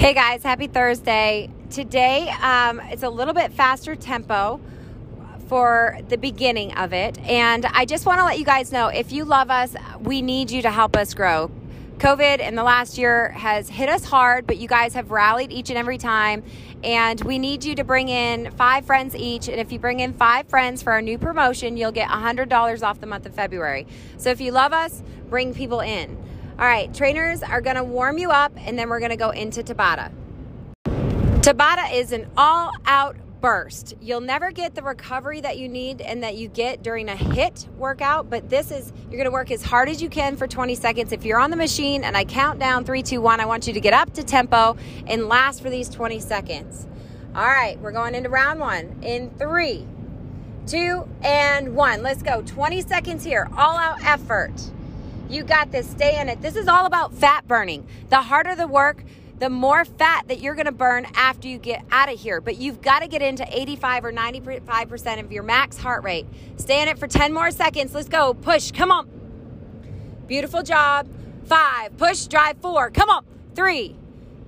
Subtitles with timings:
[0.00, 1.50] Hey guys, happy Thursday.
[1.68, 4.58] Today um, it's a little bit faster tempo
[5.46, 7.18] for the beginning of it.
[7.18, 10.50] And I just want to let you guys know if you love us, we need
[10.50, 11.50] you to help us grow.
[11.98, 15.68] COVID in the last year has hit us hard, but you guys have rallied each
[15.68, 16.44] and every time.
[16.82, 19.48] And we need you to bring in five friends each.
[19.48, 23.00] And if you bring in five friends for our new promotion, you'll get $100 off
[23.00, 23.86] the month of February.
[24.16, 26.29] So if you love us, bring people in.
[26.60, 30.12] All right, trainers are gonna warm you up and then we're gonna go into Tabata.
[31.40, 33.94] Tabata is an all out burst.
[33.98, 37.66] You'll never get the recovery that you need and that you get during a HIIT
[37.78, 41.12] workout, but this is, you're gonna work as hard as you can for 20 seconds.
[41.12, 43.72] If you're on the machine and I count down three, two, one, I want you
[43.72, 46.86] to get up to tempo and last for these 20 seconds.
[47.34, 49.86] All right, we're going into round one in three,
[50.66, 52.02] two, and one.
[52.02, 52.42] Let's go.
[52.42, 54.52] 20 seconds here, all out effort.
[55.30, 55.88] You got this.
[55.88, 56.42] Stay in it.
[56.42, 57.86] This is all about fat burning.
[58.08, 59.04] The harder the work,
[59.38, 62.40] the more fat that you're going to burn after you get out of here.
[62.40, 66.26] But you've got to get into 85 or 95% of your max heart rate.
[66.56, 67.94] Stay in it for 10 more seconds.
[67.94, 68.34] Let's go.
[68.34, 68.72] Push.
[68.72, 69.08] Come on.
[70.26, 71.08] Beautiful job.
[71.44, 71.96] Five.
[71.96, 72.26] Push.
[72.26, 72.56] Drive.
[72.58, 72.90] Four.
[72.90, 73.24] Come on.
[73.54, 73.94] Three,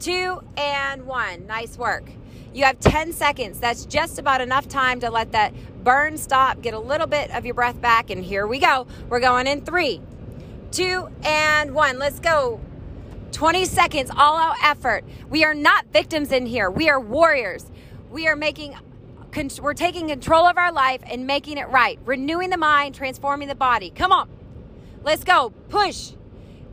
[0.00, 1.46] two, and one.
[1.46, 2.10] Nice work.
[2.52, 3.60] You have 10 seconds.
[3.60, 5.52] That's just about enough time to let that
[5.84, 8.10] burn stop, get a little bit of your breath back.
[8.10, 8.86] And here we go.
[9.08, 10.00] We're going in three,
[10.74, 11.98] two, and one.
[11.98, 12.60] Let's go.
[13.32, 15.04] 20 seconds, all out effort.
[15.30, 16.70] We are not victims in here.
[16.70, 17.70] We are warriors.
[18.10, 18.76] We are making
[19.60, 21.98] we're taking control of our life and making it right.
[22.04, 23.90] Renewing the mind, transforming the body.
[23.90, 24.28] Come on.
[25.02, 25.52] Let's go.
[25.68, 26.12] Push.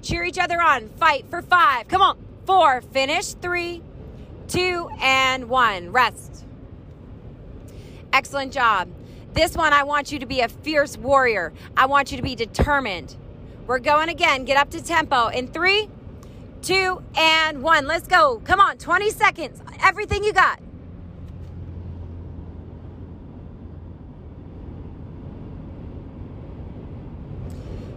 [0.04, 0.90] Cheer each other on.
[0.90, 1.88] Fight for 5.
[1.88, 2.24] Come on.
[2.46, 2.82] 4.
[2.82, 3.34] Finish.
[3.34, 3.82] 3
[4.48, 5.92] 2 and 1.
[5.92, 6.46] Rest.
[8.14, 8.90] Excellent job.
[9.34, 11.54] This one I want you to be a fierce warrior.
[11.76, 13.16] I want you to be determined.
[13.72, 14.44] We're going again.
[14.44, 15.88] Get up to tempo in three,
[16.62, 17.88] two, and one.
[17.88, 18.42] Let's go.
[18.44, 19.62] Come on, 20 seconds.
[19.82, 20.60] Everything you got.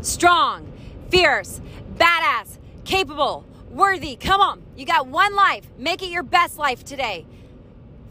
[0.00, 0.72] Strong,
[1.10, 1.60] fierce,
[1.96, 4.14] badass, capable, worthy.
[4.14, 4.62] Come on.
[4.76, 5.66] You got one life.
[5.76, 7.26] Make it your best life today.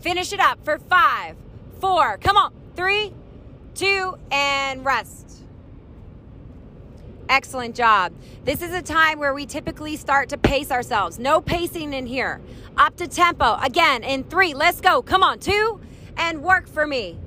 [0.02, 1.38] Finish it up for five,
[1.80, 3.14] four, come on, three,
[3.74, 5.33] two, and rest.
[7.30, 8.14] Excellent job.
[8.44, 11.20] This is a time where we typically start to pace ourselves.
[11.20, 12.42] No pacing in here.
[12.78, 13.56] Up to tempo.
[13.62, 14.54] Again, in three.
[14.54, 15.02] Let's go.
[15.02, 15.40] Come on.
[15.40, 15.80] Two,
[16.18, 17.18] and work for me.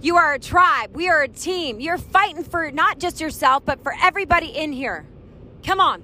[0.00, 0.94] You are a tribe.
[0.94, 1.80] We are a team.
[1.80, 5.06] You're fighting for not just yourself, but for everybody in here.
[5.64, 6.02] Come on.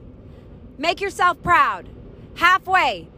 [0.78, 1.88] Make yourself proud.
[2.34, 3.08] Halfway.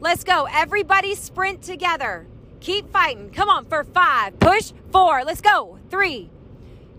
[0.00, 0.48] Let's go.
[0.50, 2.26] Everybody sprint together.
[2.60, 3.30] Keep fighting.
[3.30, 4.38] Come on for five.
[4.40, 4.72] Push.
[4.90, 5.24] Four.
[5.24, 5.78] Let's go.
[5.90, 6.30] Three,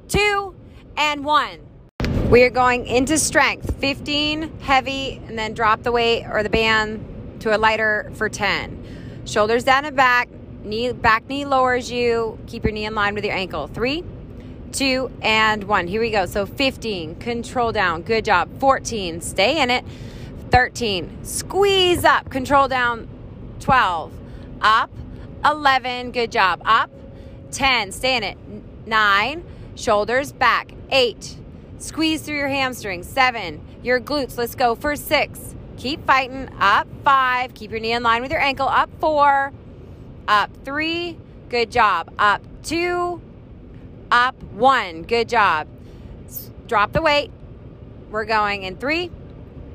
[0.07, 0.55] two,
[0.97, 1.59] and one.
[2.29, 7.41] We are going into strength 15 heavy, and then drop the weight or the band
[7.41, 9.23] to a lighter for 10.
[9.25, 10.29] Shoulders down and back,
[10.63, 12.39] knee back knee lowers you.
[12.47, 13.67] Keep your knee in line with your ankle.
[13.67, 14.03] Three,
[14.71, 15.85] two, and one.
[15.85, 16.25] Here we go.
[16.25, 18.01] So 15, control down.
[18.01, 18.49] Good job.
[18.59, 19.85] 14, stay in it.
[20.49, 23.07] 13, squeeze up, control down.
[23.59, 24.11] 12,
[24.61, 24.89] up.
[25.45, 26.61] 11, good job.
[26.65, 26.89] Up.
[27.51, 28.37] 10, stay in it.
[28.87, 29.43] 9,
[29.75, 30.73] shoulders back.
[30.89, 31.37] 8,
[31.83, 33.09] Squeeze through your hamstrings.
[33.09, 34.37] Seven, your glutes.
[34.37, 35.53] Let's go for six.
[35.75, 36.47] Keep fighting.
[36.57, 37.53] Up five.
[37.53, 38.69] Keep your knee in line with your ankle.
[38.69, 39.51] Up four.
[40.25, 41.17] Up three.
[41.49, 42.09] Good job.
[42.17, 43.21] Up two.
[44.09, 45.03] Up one.
[45.03, 45.67] Good job.
[46.67, 47.31] Drop the weight.
[48.09, 49.11] We're going in three,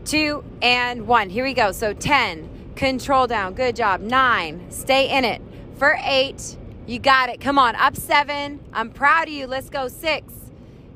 [0.07, 1.29] two, and one.
[1.29, 1.73] Here we go.
[1.73, 2.73] So 10.
[2.75, 3.53] Control down.
[3.53, 4.01] Good job.
[4.01, 4.71] Nine.
[4.71, 5.43] Stay in it.
[5.77, 6.57] For eight.
[6.87, 7.39] You got it.
[7.39, 7.77] Come on.
[7.77, 8.61] Up seven.
[8.73, 9.47] I'm proud of you.
[9.47, 9.89] Let's go.
[9.89, 10.48] Six.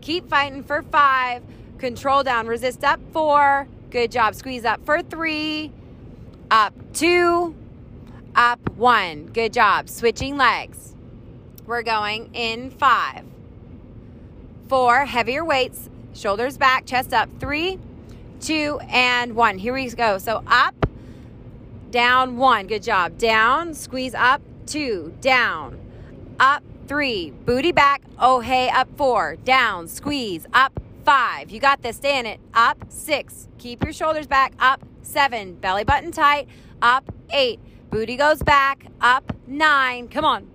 [0.02, 1.42] Keep fighting for five.
[1.78, 2.48] Control down.
[2.48, 3.68] Resist up four.
[3.90, 4.34] Good job.
[4.34, 5.72] Squeeze up for three.
[6.50, 7.54] Up two.
[8.34, 9.26] Up one.
[9.26, 9.88] Good job.
[9.88, 10.94] Switching legs.
[11.66, 13.24] We're going in five.
[14.68, 15.04] Four.
[15.04, 15.88] Heavier weights.
[16.14, 16.84] Shoulders back.
[16.84, 17.28] Chest up.
[17.38, 17.78] Three,
[18.40, 19.56] two, and one.
[19.56, 20.18] Here we go.
[20.18, 20.74] So up,
[21.90, 22.66] down, one.
[22.66, 23.18] Good job.
[23.18, 23.72] Down.
[23.72, 24.42] Squeeze up.
[24.66, 25.14] Two.
[25.20, 25.78] Down.
[26.40, 31.50] Up three, booty back, oh hey, up four, down, squeeze, up five.
[31.50, 35.84] You got this, stay in it, up six, keep your shoulders back, up seven, belly
[35.84, 36.48] button tight,
[36.82, 40.50] up eight, booty goes back, up nine, come on,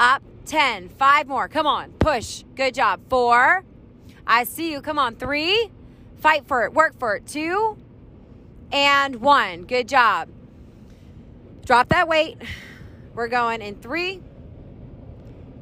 [0.00, 3.62] up 10, five more, come on, push, good job, four,
[4.26, 5.70] I see you, come on, three,
[6.18, 7.78] fight for it, work for it, two,
[8.72, 10.30] and one, good job.
[11.64, 12.38] Drop that weight.
[13.14, 14.20] We're going in three,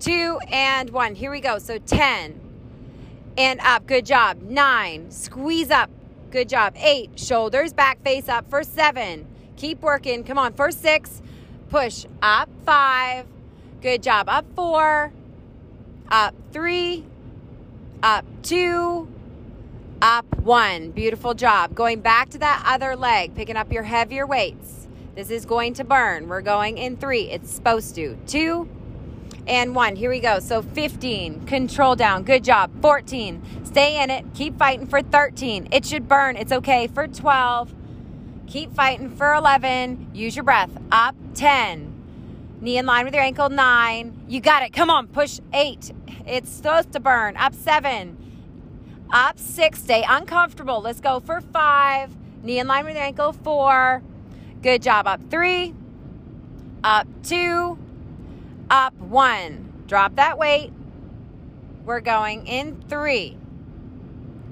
[0.01, 1.15] two, and one.
[1.15, 1.59] Here we go.
[1.59, 2.41] So 10
[3.39, 3.87] and up.
[3.87, 4.43] Good job.
[4.43, 5.11] Nine.
[5.11, 5.91] Squeeze up.
[6.31, 6.75] Good job.
[6.77, 7.19] Eight.
[7.19, 9.27] Shoulders back, face up for seven.
[9.57, 10.25] Keep working.
[10.25, 11.23] Come on, for six.
[11.71, 13.27] Push up five.
[13.81, 14.29] Good job.
[14.29, 15.13] Up four.
[16.11, 17.05] Up three.
[18.03, 19.09] Up two.
[20.03, 20.91] Up one.
[20.91, 21.75] Beautiful job.
[21.75, 24.89] Going back to that other leg, picking up your heavier weights.
[25.15, 26.29] This is going to burn.
[26.29, 27.31] We're going in three.
[27.31, 28.17] It's supposed to.
[28.27, 28.69] Two
[29.49, 29.97] and one.
[29.97, 30.39] Here we go.
[30.39, 31.47] So 15.
[31.47, 32.23] Control down.
[32.23, 32.71] Good job.
[32.81, 33.65] 14.
[33.65, 34.25] Stay in it.
[34.35, 35.69] Keep fighting for 13.
[35.73, 36.37] It should burn.
[36.37, 37.75] It's okay for 12.
[38.47, 40.11] Keep fighting for 11.
[40.15, 40.71] Use your breath.
[40.93, 41.95] Up 10.
[42.61, 43.49] Knee in line with your ankle.
[43.49, 44.25] 9.
[44.29, 44.73] You got it.
[44.73, 45.07] Come on.
[45.09, 45.93] Push 8.
[46.27, 47.37] It's supposed to burn.
[47.37, 48.17] Up 7.
[49.13, 49.79] Up 6.
[49.79, 50.81] Stay uncomfortable.
[50.81, 52.17] Let's go for 5.
[52.43, 53.33] Knee in line with your ankle.
[53.33, 54.03] 4.
[54.63, 55.07] Good job.
[55.07, 55.75] Up 3.
[56.85, 57.79] Up 2.
[58.71, 59.85] Up 1.
[59.87, 60.73] Drop that weight.
[61.85, 63.37] We're going in 3.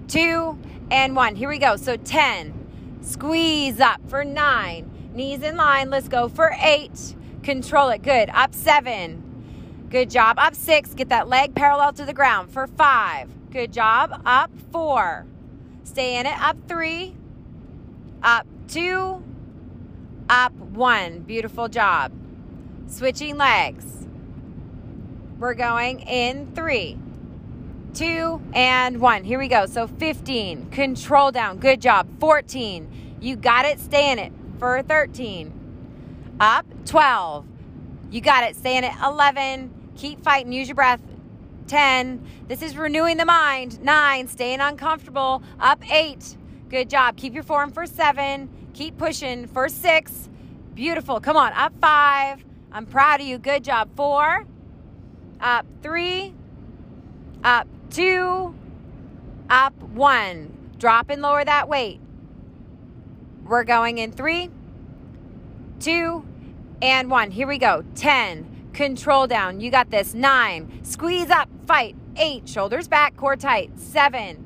[0.08, 0.58] 2
[0.90, 1.36] and 1.
[1.36, 1.76] Here we go.
[1.76, 2.66] So 10.
[3.06, 4.90] Squeeze up for nine.
[5.14, 5.90] Knees in line.
[5.90, 7.14] Let's go for eight.
[7.44, 8.02] Control it.
[8.02, 8.28] Good.
[8.30, 9.86] Up seven.
[9.90, 10.40] Good job.
[10.40, 10.92] Up six.
[10.92, 13.30] Get that leg parallel to the ground for five.
[13.52, 14.20] Good job.
[14.26, 15.24] Up four.
[15.84, 16.36] Stay in it.
[16.42, 17.14] Up three.
[18.24, 19.22] Up two.
[20.28, 21.20] Up one.
[21.20, 22.10] Beautiful job.
[22.88, 24.05] Switching legs.
[25.38, 26.96] We're going in three,
[27.92, 29.22] two, and one.
[29.22, 29.66] Here we go.
[29.66, 30.70] So 15.
[30.70, 31.58] Control down.
[31.58, 32.08] Good job.
[32.20, 33.18] 14.
[33.20, 33.78] You got it.
[33.78, 36.36] Stay in it for 13.
[36.40, 37.44] Up 12.
[38.10, 38.56] You got it.
[38.56, 38.92] Stay in it.
[39.04, 39.92] 11.
[39.96, 40.52] Keep fighting.
[40.52, 41.00] Use your breath.
[41.66, 42.26] 10.
[42.48, 43.82] This is renewing the mind.
[43.82, 44.28] 9.
[44.28, 45.42] Staying uncomfortable.
[45.60, 46.38] Up 8.
[46.70, 47.18] Good job.
[47.18, 48.48] Keep your form for 7.
[48.72, 50.28] Keep pushing for 6.
[50.74, 51.20] Beautiful.
[51.20, 51.52] Come on.
[51.52, 52.42] Up 5.
[52.72, 53.36] I'm proud of you.
[53.36, 53.90] Good job.
[53.96, 54.46] 4.
[55.40, 56.34] Up 3.
[57.44, 58.54] Up 2.
[59.48, 60.56] Up 1.
[60.78, 62.00] Drop and lower that weight.
[63.46, 64.50] We're going in three,
[65.78, 66.26] two,
[66.82, 67.30] and one.
[67.30, 67.84] Here we go.
[67.94, 68.70] 10.
[68.72, 69.60] Control down.
[69.60, 70.14] You got this.
[70.14, 70.80] Nine.
[70.82, 71.48] Squeeze up.
[71.66, 71.94] Fight.
[72.16, 72.48] Eight.
[72.48, 73.16] Shoulders back.
[73.16, 73.70] Core tight.
[73.78, 74.44] Seven.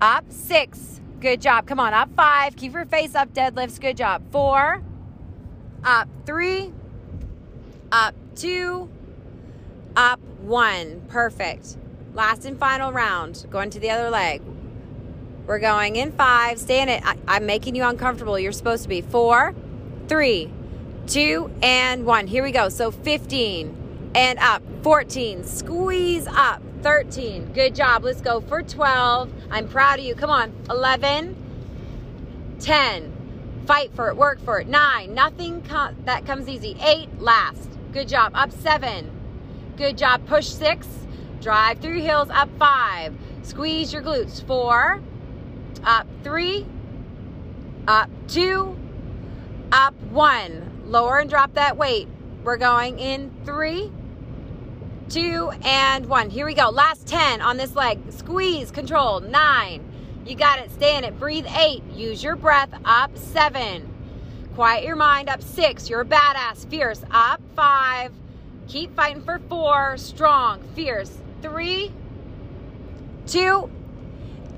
[0.00, 0.24] Up.
[0.30, 1.00] Six.
[1.20, 1.66] Good job.
[1.66, 1.92] Come on.
[1.92, 2.08] Up.
[2.16, 2.56] Five.
[2.56, 3.32] Keep your face up.
[3.34, 3.78] Deadlifts.
[3.78, 4.22] Good job.
[4.32, 4.82] Four.
[5.84, 6.08] Up.
[6.24, 6.72] Three.
[7.92, 8.14] Up.
[8.34, 8.88] Two.
[9.96, 10.20] Up.
[10.42, 11.00] One.
[11.08, 11.78] Perfect.
[12.12, 13.46] Last and final round.
[13.50, 14.42] Going to the other leg.
[15.46, 16.58] We're going in five.
[16.58, 17.02] Stay in it.
[17.04, 18.38] I, am making you uncomfortable.
[18.38, 19.54] You're supposed to be four,
[20.06, 20.52] three,
[21.06, 22.26] two, and one.
[22.26, 22.68] Here we go.
[22.68, 24.62] So 15 and up.
[24.82, 25.44] 14.
[25.44, 26.62] Squeeze up.
[26.82, 27.52] 13.
[27.52, 28.04] Good job.
[28.04, 29.32] Let's go for 12.
[29.50, 30.14] I'm proud of you.
[30.14, 30.52] Come on.
[30.68, 33.62] 11, 10.
[33.66, 34.16] Fight for it.
[34.16, 34.68] Work for it.
[34.68, 35.14] 9.
[35.14, 35.62] Nothing
[36.04, 36.76] that comes easy.
[36.82, 37.20] 8.
[37.20, 37.70] Last.
[37.92, 38.32] Good job.
[38.34, 39.15] Up 7.
[39.76, 40.26] Good job.
[40.26, 40.86] Push 6.
[41.40, 42.28] Drive through heels.
[42.30, 43.14] Up 5.
[43.42, 44.44] Squeeze your glutes.
[44.46, 45.00] 4
[45.86, 46.66] up three,
[47.86, 48.76] up two,
[49.72, 50.82] up one.
[50.86, 52.08] Lower and drop that weight.
[52.44, 53.90] We're going in three,
[55.08, 56.30] two, and one.
[56.30, 56.70] Here we go.
[56.70, 58.00] Last 10 on this leg.
[58.10, 59.92] Squeeze, control, nine.
[60.26, 60.72] You got it.
[60.72, 61.18] Stay in it.
[61.20, 61.84] Breathe eight.
[61.92, 62.70] Use your breath.
[62.84, 63.92] Up seven.
[64.56, 65.28] Quiet your mind.
[65.28, 65.88] Up six.
[65.88, 66.68] You're a badass.
[66.68, 67.04] Fierce.
[67.12, 68.12] Up five.
[68.68, 69.96] Keep fighting for four.
[69.96, 70.62] Strong.
[70.74, 71.18] Fierce.
[71.42, 71.92] Three,
[73.26, 73.70] two,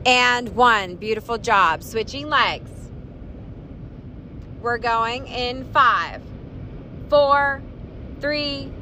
[0.06, 0.96] and one.
[0.96, 1.82] Beautiful job.
[1.82, 2.70] Switching legs.
[4.62, 6.22] We're going in five,
[7.08, 7.62] four,
[8.20, 8.72] three,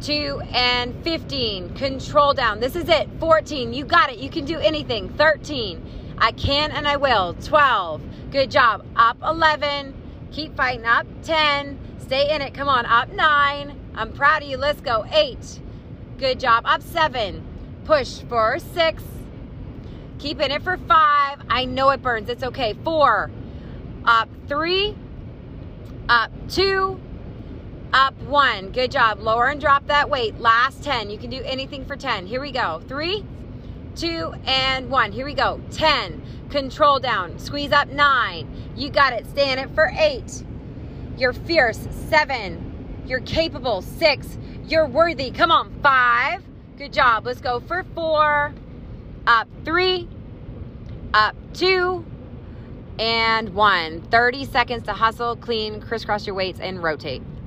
[0.00, 1.74] two, and 15.
[1.74, 2.60] Control down.
[2.60, 3.08] This is it.
[3.18, 3.72] 14.
[3.72, 4.18] You got it.
[4.18, 5.08] You can do anything.
[5.10, 6.14] 13.
[6.18, 7.34] I can and I will.
[7.42, 8.02] 12.
[8.30, 8.84] Good job.
[8.96, 9.94] Up 11.
[10.32, 10.86] Keep fighting.
[10.86, 11.78] Up 10.
[11.98, 12.54] Stay in it.
[12.54, 12.86] Come on.
[12.86, 13.77] Up 9.
[13.98, 14.56] I'm proud of you.
[14.56, 15.04] Let's go.
[15.10, 15.60] 8.
[16.16, 16.62] Good job.
[16.66, 17.44] Up 7.
[17.84, 19.02] Push for 6.
[20.18, 21.40] Keeping it for five.
[21.48, 22.28] I know it burns.
[22.28, 22.74] It's okay.
[22.84, 23.30] Four,
[24.04, 24.96] up three,
[26.08, 27.00] up two,
[27.92, 28.72] up one.
[28.72, 29.20] Good job.
[29.20, 30.40] Lower and drop that weight.
[30.40, 31.10] Last 10.
[31.10, 32.26] You can do anything for 10.
[32.26, 32.82] Here we go.
[32.88, 33.24] Three,
[33.94, 35.12] two, and one.
[35.12, 35.60] Here we go.
[35.70, 36.48] 10.
[36.50, 37.38] Control down.
[37.38, 38.72] Squeeze up nine.
[38.74, 39.24] You got it.
[39.26, 40.42] Stay in it for eight.
[41.16, 41.86] You're fierce.
[42.08, 42.67] Seven.
[43.08, 43.82] You're capable.
[43.82, 44.38] Six.
[44.66, 45.30] You're worthy.
[45.30, 45.72] Come on.
[45.82, 46.42] Five.
[46.76, 47.26] Good job.
[47.26, 48.54] Let's go for four
[49.26, 50.08] up three,
[51.12, 52.04] up two,
[52.98, 54.02] and one.
[54.10, 57.22] 30 seconds to hustle, clean, crisscross your weights, and rotate.